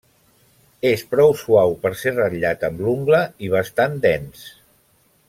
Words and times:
És 0.91 1.03
prou 1.11 1.35
suau 1.41 1.75
per 1.85 1.91
ser 2.03 2.15
ratllat 2.15 2.67
amb 2.71 2.83
l'ungla 2.87 3.23
i 3.49 3.55
bastant 3.57 3.97
dens. 4.11 4.47